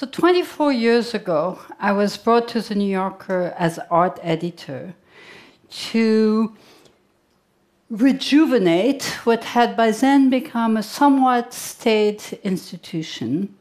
So 0.00 0.06
24 0.06 0.72
years 0.72 1.12
ago, 1.12 1.58
I 1.78 1.92
was 1.92 2.16
brought 2.16 2.48
to 2.48 2.62
the 2.62 2.74
New 2.74 2.90
Yorker 2.90 3.54
as 3.58 3.78
art 3.90 4.18
editor 4.22 4.94
to 5.90 6.56
rejuvenate 7.90 9.04
what 9.24 9.44
had 9.44 9.76
by 9.76 9.90
then 9.90 10.30
become 10.30 10.78
a 10.78 10.82
somewhat 10.82 11.52
staid 11.52 12.22
institution 12.42 13.54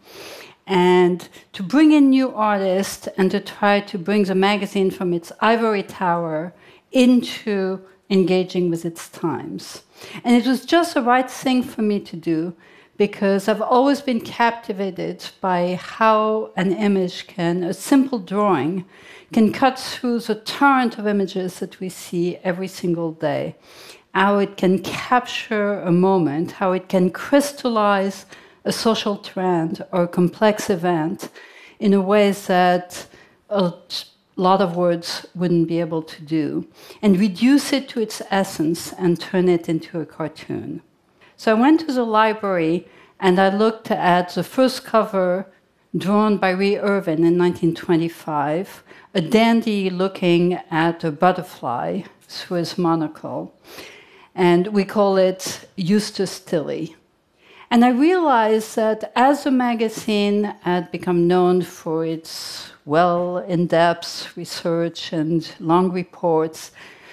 and 0.66 1.28
to 1.52 1.62
bring 1.62 1.92
in 1.92 2.10
new 2.10 2.34
artists 2.34 3.10
and 3.18 3.30
to 3.32 3.42
try 3.42 3.82
to 3.82 3.98
bring 3.98 4.24
the 4.24 4.34
magazine 4.34 4.92
from 4.92 5.14
its 5.14 5.34
ivory 5.42 5.84
tower 5.84 6.54
into 6.94 7.82
engaging 8.10 8.70
with 8.70 8.86
its 8.86 9.10
times. 9.10 9.84
And 10.24 10.38
it 10.38 10.48
was 10.48 10.66
just 10.66 10.94
the 10.94 11.02
right 11.02 11.30
thing 11.30 11.64
for 11.64 11.82
me 11.82 12.00
to 12.00 12.16
do 12.16 12.56
because 13.00 13.48
I've 13.48 13.62
always 13.62 14.02
been 14.02 14.20
captivated 14.20 15.26
by 15.40 15.80
how 15.82 16.52
an 16.58 16.74
image 16.74 17.28
can, 17.28 17.64
a 17.64 17.74
simple 17.74 18.20
drawing, 18.20 18.84
can 19.32 19.54
cut 19.54 19.80
through 19.80 20.20
the 20.20 20.36
torrent 20.36 20.98
of 20.98 21.08
images 21.08 21.60
that 21.60 21.80
we 21.80 21.88
see 21.88 22.36
every 22.44 22.68
single 22.68 23.14
day. 23.14 23.56
How 24.14 24.40
it 24.40 24.58
can 24.58 24.80
capture 24.80 25.80
a 25.80 25.94
moment, 25.94 26.52
how 26.52 26.74
it 26.74 26.90
can 26.90 27.10
crystallize 27.10 28.26
a 28.66 28.74
social 28.74 29.16
trend 29.16 29.86
or 29.94 30.04
a 30.04 30.08
complex 30.10 30.70
event 30.70 31.30
in 31.80 31.94
a 31.94 32.02
way 32.02 32.32
that 32.34 33.08
a 33.50 33.74
lot 34.36 34.60
of 34.60 34.76
words 34.76 35.26
wouldn't 35.34 35.70
be 35.70 35.80
able 35.80 36.04
to 36.04 36.22
do, 36.22 36.68
and 37.02 37.18
reduce 37.18 37.72
it 37.72 37.88
to 37.90 38.02
its 38.02 38.22
essence 38.30 38.92
and 38.92 39.22
turn 39.22 39.48
it 39.48 39.70
into 39.70 40.02
a 40.02 40.06
cartoon. 40.06 40.82
So 41.40 41.56
I 41.56 41.62
went 41.62 41.80
to 41.80 41.94
the 41.94 42.04
library 42.04 42.86
and 43.18 43.40
I 43.40 43.48
looked 43.48 43.90
at 43.92 44.36
the 44.36 44.44
first 44.44 44.84
cover 44.84 45.50
drawn 45.96 46.36
by 46.36 46.50
Rea 46.50 46.80
Irvin 46.80 47.24
in 47.24 47.38
1925, 47.38 48.84
a 49.14 49.22
dandy 49.22 49.90
looking 49.90 50.56
at 50.70 51.02
a 51.06 51.14
butterfly 51.14 52.02
through 52.24 52.58
his 52.58 52.78
monocle. 52.78 53.56
And 54.36 54.68
we 54.68 54.84
call 54.84 55.16
it 55.16 55.70
Eustace 55.78 56.42
Tilley. 56.42 56.98
And 57.72 57.86
I 57.86 57.92
realized 57.92 58.76
that 58.76 59.10
as 59.16 59.46
the 59.46 59.52
magazine 59.52 60.56
had 60.64 60.92
become 60.92 61.26
known 61.26 61.62
for 61.62 62.06
its 62.06 62.74
well 62.84 63.38
in 63.38 63.68
depth 63.68 64.36
research 64.36 65.14
and 65.14 65.50
long 65.62 65.90
reports, 65.94 66.72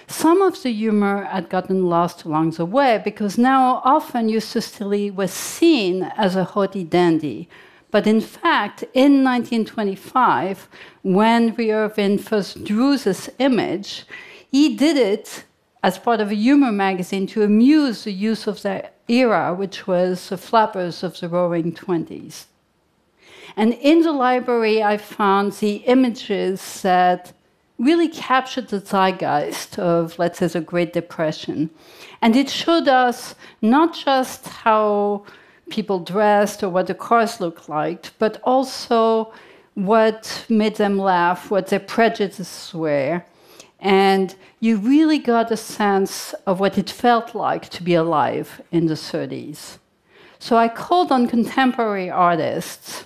some 0.09 0.41
of 0.41 0.63
the 0.63 0.73
humor 0.73 1.25
had 1.25 1.49
gotten 1.49 1.87
lost 1.87 2.25
along 2.25 2.53
the 2.53 2.65
way 2.65 3.01
because 3.03 3.37
now 3.37 3.83
often 3.85 4.29
Eustace 4.29 4.81
was 4.81 5.33
seen 5.33 6.05
as 6.17 6.37
a 6.37 6.45
haughty 6.45 6.85
dandy. 6.85 7.49
But 7.91 8.07
in 8.07 8.21
fact, 8.21 8.83
in 8.95 9.25
1925, 9.25 10.69
when 11.03 11.55
Rea 11.55 11.89
first 12.19 12.65
drew 12.65 12.97
this 12.97 13.31
image, 13.39 14.05
he 14.51 14.77
did 14.77 14.97
it 14.97 15.45
as 15.83 15.99
part 15.99 16.21
of 16.21 16.31
a 16.31 16.35
humor 16.35 16.73
magazine 16.73 17.27
to 17.29 17.43
amuse 17.43 18.05
the 18.05 18.13
youth 18.13 18.47
of 18.47 18.63
that 18.63 18.95
era, 19.09 19.55
which 19.55 19.87
was 19.87 20.29
the 20.29 20.37
flappers 20.37 21.03
of 21.03 21.19
the 21.21 21.29
roaring 21.29 21.73
20s. 21.73 22.47
And 23.57 23.73
in 23.75 24.03
the 24.03 24.13
library, 24.13 24.83
I 24.83 24.97
found 24.99 25.53
the 25.53 25.77
images 25.87 26.83
that 26.83 27.33
really 27.79 28.09
captured 28.09 28.69
the 28.69 28.81
zeitgeist 28.81 29.79
of, 29.79 30.19
let's 30.19 30.39
say, 30.39 30.47
the 30.47 30.61
Great 30.61 30.93
Depression. 30.93 31.71
And 32.23 32.35
it 32.35 32.49
showed 32.49 32.89
us 32.89 33.35
not 33.61 33.95
just 33.95 34.47
how 34.47 35.25
people 35.71 35.99
dressed 35.99 36.63
or 36.63 36.71
what 36.71 36.87
the 36.87 36.95
cars 36.95 37.41
looked 37.41 37.69
like, 37.69 38.13
but 38.19 38.41
also 38.45 39.33
what 39.75 40.47
made 40.49 40.77
them 40.77 40.99
laugh, 40.99 41.51
what 41.51 41.67
their 41.67 41.81
prejudices 41.81 42.73
were. 42.73 43.23
And 43.79 44.35
you 44.61 44.79
really 44.79 45.19
got 45.19 45.51
a 45.51 45.57
sense 45.57 46.33
of 46.47 46.61
what 46.61 46.79
it 46.79 46.89
felt 46.89 47.35
like 47.35 47.69
to 47.71 47.83
be 47.83 47.95
alive 47.95 48.63
in 48.73 48.87
the 48.87 48.95
30s. 48.95 49.79
So 50.39 50.57
I 50.57 50.69
called 50.69 51.13
on 51.13 51.29
contemporary 51.29 52.09
artists, 52.09 53.05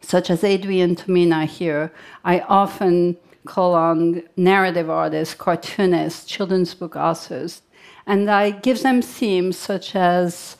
such 0.00 0.30
as 0.30 0.42
Adrian 0.42 0.96
Tomine 0.96 1.46
here. 1.46 1.92
I 2.24 2.40
often 2.40 3.16
call 3.46 3.74
on 3.74 4.22
narrative 4.36 4.88
artists, 4.88 5.34
cartoonists, 5.34 6.24
children's 6.24 6.74
book 6.74 6.96
authors, 6.96 7.62
and 8.06 8.30
I 8.30 8.50
give 8.50 8.82
them 8.82 9.02
themes 9.02 9.56
such 9.56 9.94
as, 9.94 10.56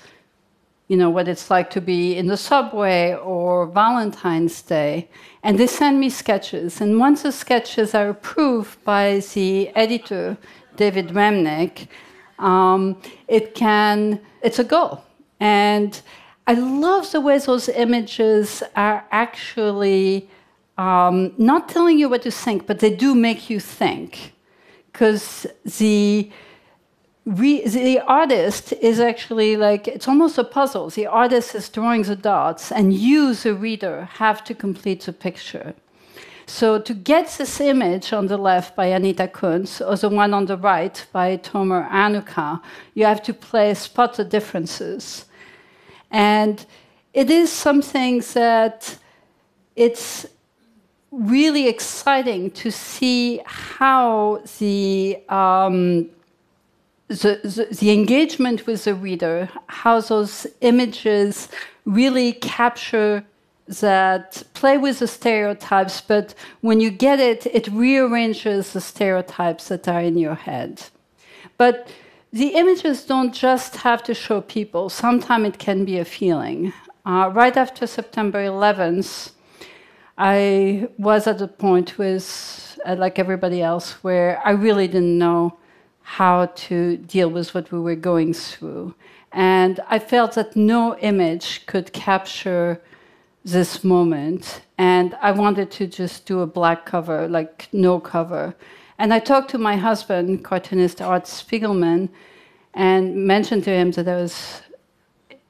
you 0.89 0.97
know, 0.97 1.11
what 1.11 1.28
it's 1.28 1.50
like 1.50 1.71
to 1.71 1.81
be 1.81 2.17
in 2.17 2.27
the 2.27 2.37
subway 2.37 3.15
or 3.15 3.67
Valentine's 3.67 4.61
Day, 4.62 5.09
and 5.43 5.59
they 5.59 5.67
send 5.67 6.00
me 6.00 6.11
sketches. 6.11 6.81
And 6.81 6.99
once 6.99 7.23
the 7.23 7.33
sketches 7.33 7.94
are 7.94 8.09
approved 8.09 8.83
by 8.84 9.23
the 9.34 9.69
editor, 9.75 10.37
David 10.77 11.09
Remnick, 11.09 11.89
um, 12.39 13.00
it 13.28 13.55
can, 13.55 14.21
it's 14.43 14.59
a 14.59 14.65
go. 14.65 15.00
And 15.41 16.00
I 16.47 16.55
love 16.55 17.11
the 17.12 17.21
way 17.21 17.39
those 17.39 17.69
images 17.69 18.62
are 18.77 19.05
actually 19.11 20.28
um, 20.77 21.33
not 21.39 21.69
telling 21.69 21.99
you 21.99 22.09
what 22.09 22.23
to 22.23 22.31
think, 22.31 22.67
but 22.67 22.81
they 22.81 22.95
do 22.95 23.15
make 23.15 23.51
you 23.51 23.61
think. 23.61 24.33
Because 24.93 25.47
the, 25.65 26.31
the 27.27 28.01
artist 28.07 28.73
is 28.75 29.01
actually 29.01 29.57
like, 29.57 29.89
it's 29.89 30.07
almost 30.07 30.39
a 30.39 30.45
puzzle. 30.45 30.91
The 30.91 31.07
artist 31.07 31.55
is 31.55 31.69
drawing 31.69 32.03
the 32.03 32.17
dots, 32.17 32.71
and 32.71 32.93
you, 32.93 33.35
the 33.35 33.55
reader, 33.55 34.09
have 34.15 34.45
to 34.45 34.55
complete 34.55 35.03
the 35.03 35.12
picture. 35.12 35.75
So 36.47 36.79
to 36.79 36.95
get 36.95 37.35
this 37.39 37.61
image 37.61 38.12
on 38.12 38.27
the 38.27 38.37
left 38.37 38.77
by 38.77 38.87
Anita 38.87 39.27
Kunz, 39.27 39.81
or 39.81 39.97
the 39.97 40.11
one 40.11 40.35
on 40.35 40.47
the 40.47 40.59
right 40.59 41.05
by 41.12 41.39
Tomer 41.39 41.91
Hanuka, 41.91 42.61
you 42.95 43.06
have 43.06 43.23
to 43.23 43.33
play 43.33 43.73
spot 43.75 44.17
the 44.17 44.25
differences. 44.25 45.25
And 46.11 46.65
it 47.15 47.31
is 47.31 47.51
something 47.51 48.23
that 48.35 48.99
it's 49.75 50.27
really 51.14 51.69
exciting 51.69 52.50
to 52.50 52.70
see 52.70 53.41
how 53.44 54.42
the, 54.58 55.19
um, 55.28 56.10
the, 57.08 57.41
the, 57.44 57.69
the, 57.70 57.91
engagement 57.92 58.66
with 58.66 58.84
the 58.84 58.94
reader, 58.94 59.48
how 59.69 60.00
those 60.00 60.47
images 60.60 61.48
really 61.84 62.32
capture 62.32 63.25
that 63.66 64.42
play 64.54 64.76
with 64.76 64.98
the 64.98 65.06
stereotypes, 65.06 66.00
but 66.00 66.34
when 66.60 66.80
you 66.80 66.91
get 66.91 67.20
it, 67.20 67.46
it 67.46 67.69
rearranges 67.69 68.72
the 68.72 68.81
stereotypes 68.81 69.69
that 69.69 69.86
are 69.88 70.00
in 70.00 70.19
your 70.19 70.34
head. 70.34 70.82
But 71.56 71.88
the 72.32 72.48
images 72.48 73.04
don't 73.04 73.32
just 73.32 73.76
have 73.76 74.02
to 74.02 74.14
show 74.14 74.41
people, 74.41 74.88
sometimes 74.88 75.46
it 75.46 75.58
can 75.58 75.84
be 75.84 75.98
a 75.98 76.04
feeling. 76.04 76.72
Uh, 77.06 77.31
right 77.32 77.56
after 77.56 77.86
September 77.86 78.44
11th, 78.44 79.31
I 80.16 80.88
was 80.97 81.26
at 81.26 81.41
a 81.41 81.48
point 81.48 81.98
with, 81.98 82.78
uh, 82.86 82.94
like 82.97 83.19
everybody 83.19 83.62
else, 83.62 83.92
where 84.04 84.41
I 84.44 84.50
really 84.50 84.86
didn't 84.86 85.19
know 85.19 85.58
how 86.02 86.47
to 86.47 86.97
deal 86.98 87.28
with 87.30 87.54
what 87.54 87.72
we 87.72 87.80
were 87.80 87.97
going 87.97 88.32
through. 88.34 88.94
And 89.32 89.80
I 89.88 89.98
felt 89.98 90.34
that 90.34 90.54
no 90.54 90.97
image 90.98 91.66
could 91.66 91.92
capture 91.92 92.80
this 93.44 93.82
moment. 93.82 94.62
And 94.78 95.16
I 95.20 95.32
wanted 95.32 95.70
to 95.72 95.86
just 95.86 96.26
do 96.26 96.41
a 96.41 96.46
black 96.46 96.86
cover, 96.86 97.26
like 97.26 97.69
no 97.72 97.98
cover. 97.98 98.54
And 98.98 99.12
I 99.12 99.19
talked 99.19 99.50
to 99.50 99.58
my 99.58 99.76
husband, 99.76 100.44
cartoonist 100.44 101.02
Art 101.02 101.25
Spiegelman, 101.25 102.08
and 102.75 103.26
mentioned 103.26 103.64
to 103.64 103.70
him 103.70 103.91
that 103.92 104.06
I 104.06 104.16
was 104.16 104.62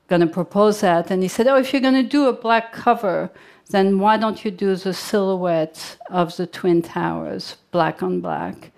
going 0.09 0.21
to 0.21 0.27
propose 0.27 0.81
that. 0.81 1.11
And 1.11 1.23
he 1.23 1.29
said, 1.29 1.47
Oh, 1.47 1.57
if 1.57 1.73
you're 1.73 1.83
going 1.83 1.95
to 1.95 2.03
do 2.03 2.27
a 2.27 2.33
black 2.33 2.73
cover, 2.73 3.31
then 3.71 3.99
why 3.99 4.17
don't 4.17 4.45
you 4.45 4.51
do 4.51 4.77
the 4.77 4.93
silhouette 4.93 5.97
of 6.11 6.37
the 6.37 6.47
Twin 6.47 6.83
Towers, 6.83 7.57
black 7.71 8.03
on 8.03 8.21
black? 8.21 8.71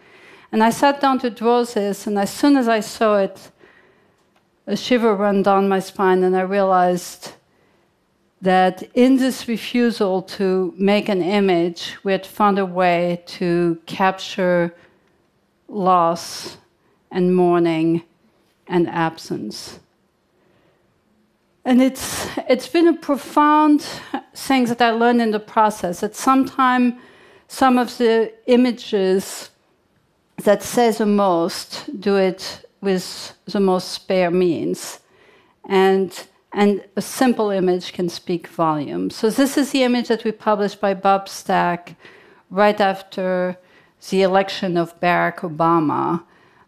And 0.52 0.62
I 0.62 0.70
sat 0.70 1.00
down 1.00 1.18
to 1.20 1.30
draw 1.30 1.64
this, 1.64 2.06
and 2.06 2.18
as 2.18 2.32
soon 2.32 2.56
as 2.56 2.68
I 2.68 2.80
saw 2.80 3.18
it, 3.18 3.50
a 4.66 4.76
shiver 4.76 5.14
ran 5.14 5.42
down 5.42 5.68
my 5.68 5.80
spine, 5.80 6.22
and 6.22 6.36
I 6.36 6.42
realized 6.42 7.32
that 8.42 8.82
in 8.94 9.16
this 9.16 9.48
refusal 9.48 10.22
to 10.22 10.74
make 10.76 11.08
an 11.08 11.22
image, 11.22 11.96
we 12.04 12.12
had 12.12 12.26
found 12.26 12.58
a 12.58 12.66
way 12.66 13.22
to 13.26 13.78
capture 13.86 14.74
loss 15.68 16.58
and 17.10 17.34
mourning 17.34 18.02
and 18.66 18.88
absence. 18.88 19.80
And 21.66 21.82
it's, 21.82 22.28
it's 22.48 22.68
been 22.68 22.86
a 22.86 22.92
profound 22.94 23.84
thing 24.36 24.66
that 24.66 24.80
I 24.80 24.90
learned 24.90 25.20
in 25.20 25.32
the 25.32 25.40
process 25.40 25.98
that 25.98 26.14
sometimes 26.14 26.94
some 27.48 27.76
of 27.76 27.98
the 27.98 28.32
images 28.46 29.50
that 30.44 30.62
say 30.62 30.92
the 30.92 31.06
most 31.06 32.00
do 32.00 32.14
it 32.14 32.64
with 32.80 33.32
the 33.46 33.58
most 33.58 33.88
spare 33.90 34.30
means. 34.30 35.00
And, 35.68 36.26
and 36.52 36.84
a 36.94 37.02
simple 37.02 37.50
image 37.50 37.92
can 37.92 38.08
speak 38.10 38.46
volumes. 38.46 39.16
So, 39.16 39.28
this 39.28 39.58
is 39.58 39.72
the 39.72 39.82
image 39.82 40.06
that 40.06 40.22
we 40.22 40.30
published 40.30 40.80
by 40.80 40.94
Bob 40.94 41.26
Staake 41.26 41.96
right 42.48 42.80
after 42.80 43.58
the 44.10 44.22
election 44.22 44.76
of 44.76 45.00
Barack 45.00 45.38
Obama. 45.38 46.22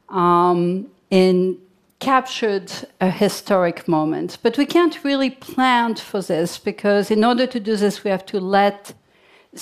Um, 0.08 0.88
in 1.10 1.58
captured 1.98 2.70
a 3.00 3.10
historic 3.10 3.88
moment. 3.88 4.38
But 4.42 4.56
we 4.56 4.66
can't 4.66 5.02
really 5.04 5.30
plan 5.30 5.96
for 5.96 6.22
this 6.22 6.58
because, 6.58 7.10
in 7.10 7.24
order 7.24 7.46
to 7.46 7.60
do 7.60 7.76
this, 7.76 8.04
we 8.04 8.10
have 8.10 8.26
to 8.26 8.40
let 8.40 8.94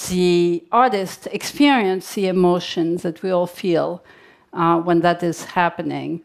the 0.08 0.64
artist 0.72 1.28
experience 1.32 2.14
the 2.14 2.26
emotions 2.26 3.02
that 3.02 3.22
we 3.22 3.30
all 3.30 3.46
feel 3.46 4.02
uh, 4.52 4.80
when 4.80 5.00
that 5.00 5.22
is 5.22 5.44
happening. 5.44 6.22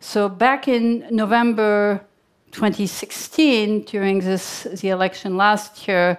So, 0.00 0.28
back 0.28 0.66
in 0.66 1.06
November 1.10 2.04
2016, 2.52 3.82
during 3.82 4.20
this, 4.20 4.64
the 4.64 4.88
election 4.88 5.36
last 5.36 5.86
year, 5.86 6.18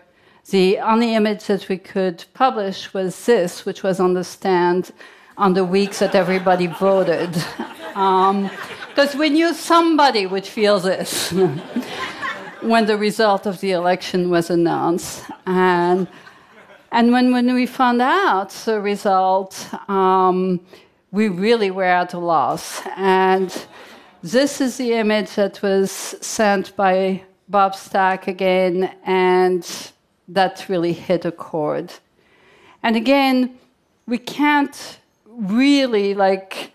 the 0.50 0.80
only 0.80 1.16
image 1.16 1.46
that 1.46 1.70
we 1.70 1.78
could 1.78 2.24
publish 2.34 2.94
was 2.94 3.26
this, 3.26 3.66
which 3.66 3.84
was 3.84 4.00
on 4.00 4.14
the 4.14 4.24
stand 4.24 4.92
on 5.38 5.54
the 5.54 5.66
weeks 5.66 6.00
that 6.00 6.16
everybody 6.16 6.68
voted. 6.68 7.32
Because 7.32 7.96
um, 9.14 9.20
we 9.20 9.30
knew 9.30 9.54
somebody 9.54 10.26
would 10.26 10.46
feel 10.46 10.80
this 10.80 11.32
when 12.62 12.86
the 12.86 12.98
result 12.98 13.46
of 13.46 13.60
the 13.60 13.72
election 13.72 14.30
was 14.30 14.50
announced. 14.50 15.24
And, 15.46 16.08
and 16.92 17.12
when, 17.12 17.32
when 17.32 17.54
we 17.54 17.66
found 17.66 18.02
out 18.02 18.50
the 18.66 18.80
result, 18.80 19.68
um, 19.90 20.60
we 21.12 21.28
really 21.28 21.72
were 21.72 21.84
at 21.84 22.14
a 22.14 22.20
loss. 22.20 22.82
And 22.96 23.66
this 24.22 24.62
is 24.62 24.78
the 24.78 24.94
image 24.94 25.36
that 25.36 25.62
was 25.62 25.92
sent 25.92 26.76
by 26.76 27.24
Bob 27.50 27.74
Staake 27.74 28.28
again, 28.28 28.96
and 29.06 29.92
that 30.28 30.66
really 30.70 30.94
hit 30.94 31.26
a 31.26 31.32
chord. 31.32 31.94
And 32.82 32.96
again, 32.96 33.60
we 34.08 34.18
can't 34.18 35.00
really 35.38 36.14
like 36.14 36.74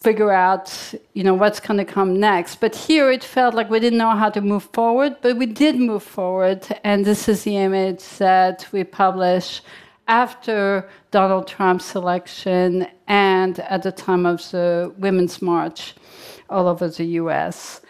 figure 0.00 0.30
out 0.30 0.94
you 1.12 1.24
know 1.24 1.34
what's 1.34 1.60
going 1.60 1.78
to 1.78 1.84
come 1.84 2.18
next. 2.18 2.56
But 2.60 2.74
here 2.74 3.10
it 3.10 3.24
felt 3.24 3.54
like 3.54 3.68
we 3.70 3.80
didn't 3.80 3.98
know 3.98 4.16
how 4.16 4.30
to 4.30 4.40
move 4.40 4.64
forward 4.72 5.16
but 5.22 5.36
we 5.36 5.46
did 5.46 5.76
move 5.76 6.02
forward. 6.02 6.66
And 6.84 7.04
this 7.04 7.28
is 7.28 7.44
the 7.44 7.56
image 7.56 8.04
that 8.18 8.66
we 8.72 8.84
publish 8.84 9.62
after 10.08 10.88
donald 11.10 11.46
trump's 11.46 11.94
election 11.94 12.86
and 13.06 13.60
at 13.60 13.82
the 13.82 13.92
time 13.92 14.24
of 14.24 14.38
the 14.50 14.92
women's 14.96 15.42
march 15.42 15.94
all 16.48 16.66
over 16.66 16.88
the 16.88 17.04
us 17.04 17.82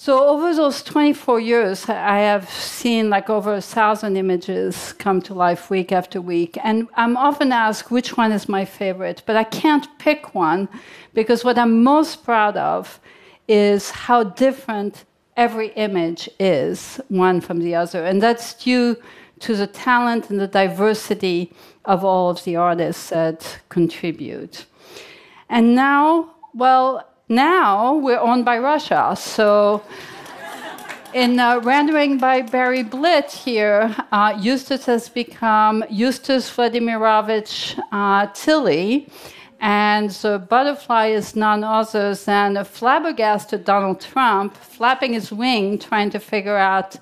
so 0.00 0.28
over 0.28 0.54
those 0.54 0.80
24 0.84 1.40
years, 1.40 1.88
I 1.88 2.18
have 2.18 2.48
seen 2.48 3.10
like 3.10 3.28
over 3.28 3.54
a 3.54 3.60
thousand 3.60 4.16
images 4.16 4.92
come 4.92 5.20
to 5.22 5.34
life 5.34 5.70
week 5.70 5.90
after 5.90 6.20
week. 6.20 6.56
And 6.62 6.86
I'm 6.94 7.16
often 7.16 7.50
asked 7.50 7.90
which 7.90 8.16
one 8.16 8.30
is 8.30 8.48
my 8.48 8.64
favorite, 8.64 9.24
but 9.26 9.34
I 9.34 9.42
can't 9.42 9.88
pick 9.98 10.36
one 10.36 10.68
because 11.14 11.42
what 11.42 11.58
I'm 11.58 11.82
most 11.82 12.22
proud 12.22 12.56
of 12.56 13.00
is 13.48 13.90
how 13.90 14.22
different 14.22 15.04
every 15.36 15.70
image 15.70 16.30
is, 16.38 17.00
one 17.08 17.40
from 17.40 17.58
the 17.58 17.74
other. 17.74 18.06
And 18.06 18.22
that's 18.22 18.54
due 18.54 18.96
to 19.40 19.56
the 19.56 19.66
talent 19.66 20.30
and 20.30 20.38
the 20.38 20.46
diversity 20.46 21.52
of 21.84 22.04
all 22.04 22.30
of 22.30 22.44
the 22.44 22.54
artists 22.54 23.10
that 23.10 23.58
contribute. 23.68 24.66
And 25.48 25.74
now, 25.74 26.36
well, 26.54 27.04
now 27.28 27.94
we're 27.94 28.18
owned 28.18 28.44
by 28.44 28.58
Russia. 28.58 29.14
So, 29.18 29.82
in 31.14 31.40
uh, 31.40 31.60
rendering 31.60 32.18
by 32.18 32.42
Barry 32.42 32.82
Blitt 32.82 33.30
here, 33.30 33.94
uh, 34.12 34.38
Eustace 34.38 34.86
has 34.86 35.08
become 35.08 35.84
Eustace 35.90 36.50
Vladimirovich 36.50 37.78
uh, 37.92 38.26
Tilley. 38.34 39.08
And 39.60 40.10
the 40.10 40.38
butterfly 40.38 41.08
is 41.08 41.34
none 41.34 41.64
other 41.64 42.14
than 42.14 42.56
a 42.56 42.64
flabbergasted 42.64 43.64
Donald 43.64 44.00
Trump 44.00 44.56
flapping 44.56 45.14
his 45.14 45.32
wing, 45.32 45.78
trying 45.78 46.10
to 46.10 46.20
figure 46.20 46.56
out 46.56 46.96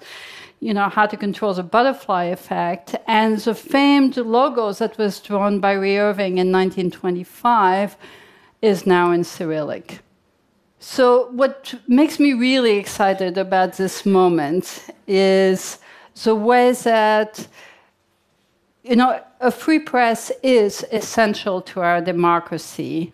you 0.60 0.72
know, 0.72 0.88
how 0.88 1.06
to 1.06 1.16
control 1.16 1.52
the 1.52 1.62
butterfly 1.62 2.24
effect. 2.24 2.96
And 3.06 3.38
the 3.38 3.54
famed 3.54 4.16
logos 4.16 4.78
that 4.78 4.96
was 4.96 5.20
drawn 5.20 5.60
by 5.60 5.72
Rea 5.72 5.98
Irvin 5.98 6.38
in 6.38 6.50
1925 6.50 7.96
is 8.62 8.86
now 8.86 9.10
in 9.10 9.22
Cyrillic. 9.22 10.00
So, 10.88 11.30
what 11.32 11.74
makes 11.88 12.20
me 12.20 12.32
really 12.32 12.76
excited 12.76 13.36
about 13.38 13.72
this 13.72 14.06
moment 14.06 14.88
is 15.08 15.80
the 16.22 16.36
way 16.36 16.70
that, 16.84 17.48
you 18.84 18.94
know, 18.94 19.20
a 19.40 19.50
free 19.50 19.80
press 19.80 20.30
is 20.44 20.84
essential 20.92 21.60
to 21.62 21.80
our 21.80 22.00
democracy. 22.00 23.12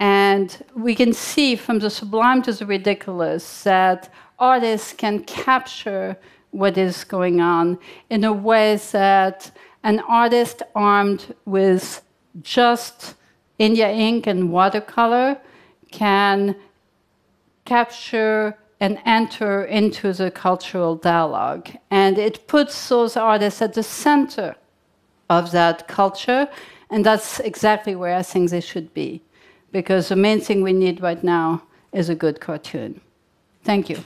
And 0.00 0.64
we 0.74 0.96
can 0.96 1.12
see 1.12 1.54
from 1.54 1.78
the 1.78 1.90
sublime 1.90 2.42
to 2.42 2.52
the 2.52 2.66
ridiculous 2.66 3.62
that 3.62 4.12
artists 4.40 4.92
can 4.92 5.22
capture 5.22 6.16
what 6.50 6.76
is 6.76 7.04
going 7.04 7.40
on 7.40 7.78
in 8.10 8.24
a 8.24 8.32
way 8.32 8.80
that 8.90 9.52
an 9.84 10.00
artist 10.08 10.60
armed 10.74 11.36
with 11.44 12.02
just 12.42 13.14
India 13.60 13.88
ink 13.92 14.26
and 14.26 14.50
watercolor 14.50 15.38
can 15.92 16.56
capture 17.64 18.56
and 18.80 18.98
enter 19.04 19.64
into 19.64 20.12
the 20.12 20.30
cultural 20.30 20.96
dialogue. 20.96 21.70
And 21.90 22.18
it 22.18 22.46
puts 22.48 22.88
those 22.88 23.16
artists 23.16 23.62
at 23.62 23.74
the 23.74 23.82
center 23.82 24.56
of 25.30 25.52
that 25.52 25.86
culture, 25.86 26.48
and 26.90 27.06
that's 27.06 27.40
exactly 27.40 27.94
where 27.94 28.16
I 28.16 28.22
think 28.22 28.50
they 28.50 28.60
should 28.60 28.92
be. 28.92 29.22
Because 29.70 30.08
the 30.08 30.16
main 30.16 30.40
thing 30.40 30.62
we 30.62 30.72
need 30.72 31.00
right 31.00 31.22
now 31.22 31.62
is 31.92 32.08
a 32.08 32.14
good 32.14 32.40
cartoon. 32.40 33.00
Thank 33.64 33.88
you. 33.88 34.04